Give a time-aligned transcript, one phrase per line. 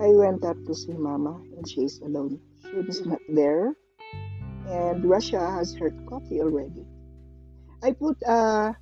[0.00, 2.38] I went up to see Mama and she's alone.
[2.62, 3.74] She's not there.
[4.68, 6.86] And Russia has her coffee already.
[7.82, 8.76] I put a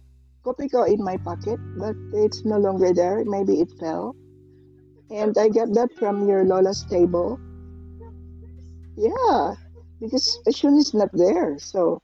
[0.45, 3.24] coffee co in my pocket, but it's no longer there.
[3.24, 4.14] Maybe it fell.
[5.10, 7.38] And I got that from your Lola's table.
[8.96, 9.55] Yeah,
[10.01, 11.59] because Shun is not there.
[11.59, 12.01] So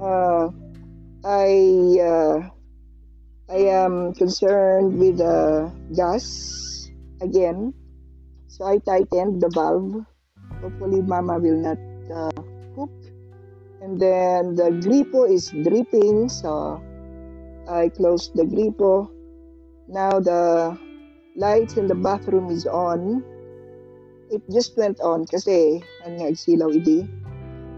[0.00, 0.48] uh,
[1.24, 1.48] I
[2.00, 2.48] uh,
[3.48, 6.88] I am concerned with the gas
[7.20, 7.74] again.
[8.50, 10.04] So I tightened the valve.
[10.60, 11.78] Hopefully, Mama will not
[12.10, 12.34] uh,
[12.74, 12.90] cook.
[13.80, 16.82] And then the gripo is dripping, so
[17.70, 19.06] I closed the gripo.
[19.86, 20.76] Now the
[21.36, 23.22] lights in the bathroom is on.
[24.34, 27.06] It just went on kasi ang nagsilaw idi.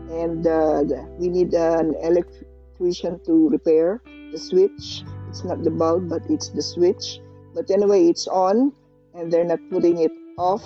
[0.08, 0.88] And uh,
[1.20, 4.00] we need an electrician to repair
[4.32, 5.04] the switch.
[5.28, 7.20] It's not the bulb, but it's the switch.
[7.52, 8.72] But anyway, it's on,
[9.12, 10.64] and they're not putting it off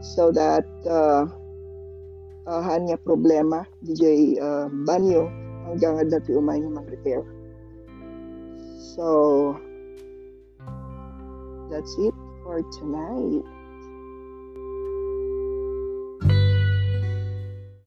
[0.00, 1.26] so that uh,
[2.46, 5.28] uh, hanya problema DJ uh, banyo
[5.68, 7.20] hanggang dati umay mag-repair.
[8.96, 9.54] So
[11.68, 13.44] that's it for tonight.